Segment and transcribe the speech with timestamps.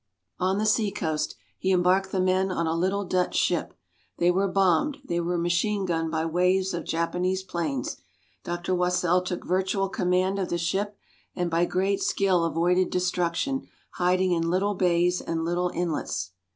[0.39, 3.75] On the sea coast, he embarked the men on a little Dutch ship.
[4.17, 7.97] They were bombed, they were machine gunned by waves of Japanese planes.
[8.43, 8.73] Dr.
[8.73, 10.97] Wassell took virtual command of the ship,
[11.35, 13.67] and by great skill avoided destruction,
[13.97, 16.31] hiding in little bays and little inlets.